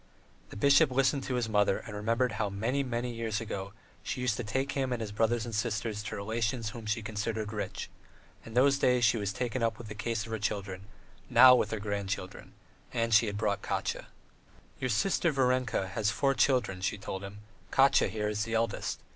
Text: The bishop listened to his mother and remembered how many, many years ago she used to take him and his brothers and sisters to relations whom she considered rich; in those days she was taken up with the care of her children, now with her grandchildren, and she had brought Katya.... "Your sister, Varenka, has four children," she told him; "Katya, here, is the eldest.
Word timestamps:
The 0.49 0.57
bishop 0.57 0.89
listened 0.89 1.21
to 1.25 1.35
his 1.35 1.47
mother 1.47 1.77
and 1.77 1.93
remembered 1.93 2.31
how 2.31 2.49
many, 2.49 2.81
many 2.81 3.13
years 3.13 3.39
ago 3.39 3.71
she 4.01 4.19
used 4.19 4.35
to 4.37 4.43
take 4.43 4.71
him 4.71 4.91
and 4.91 4.99
his 4.99 5.11
brothers 5.11 5.45
and 5.45 5.53
sisters 5.53 6.01
to 6.01 6.15
relations 6.15 6.69
whom 6.71 6.87
she 6.87 7.03
considered 7.03 7.53
rich; 7.53 7.87
in 8.43 8.55
those 8.55 8.79
days 8.79 9.05
she 9.05 9.17
was 9.17 9.31
taken 9.31 9.61
up 9.61 9.77
with 9.77 9.89
the 9.89 9.93
care 9.93 10.13
of 10.13 10.23
her 10.25 10.39
children, 10.39 10.87
now 11.29 11.53
with 11.53 11.69
her 11.69 11.79
grandchildren, 11.79 12.53
and 12.91 13.13
she 13.13 13.27
had 13.27 13.37
brought 13.37 13.61
Katya.... 13.61 14.07
"Your 14.79 14.89
sister, 14.89 15.31
Varenka, 15.31 15.89
has 15.89 16.09
four 16.09 16.33
children," 16.33 16.81
she 16.81 16.97
told 16.97 17.23
him; 17.23 17.41
"Katya, 17.69 18.07
here, 18.07 18.27
is 18.27 18.43
the 18.43 18.55
eldest. 18.55 19.01